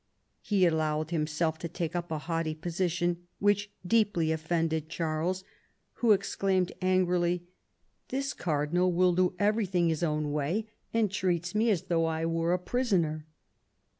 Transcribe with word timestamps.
He 0.41 0.65
allowed 0.65 1.11
himself 1.11 1.59
to 1.59 1.67
take 1.69 1.95
up 1.95 2.09
a 2.09 2.17
haughty 2.17 2.55
posi 2.55 2.89
tion, 2.89 3.27
which 3.37 3.69
deeply 3.85 4.31
offended 4.31 4.89
Charles, 4.89 5.43
who 6.01 6.11
exclaimed 6.11 6.71
angrily, 6.81 7.43
"This 8.07 8.33
cardinal 8.33 8.91
will 8.91 9.13
do 9.13 9.35
everything 9.37 9.89
his 9.89 10.01
own 10.01 10.31
way, 10.31 10.65
and 10.91 11.11
treats 11.11 11.53
me 11.53 11.69
as 11.69 11.83
though 11.83 12.05
I 12.05 12.25
were 12.25 12.51
a 12.51 12.57
prisoner." 12.57 13.27